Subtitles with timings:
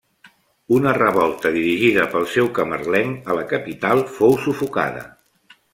[0.77, 5.11] Una revolta dirigida pel seu camarlenc a la capital, fou sufocada.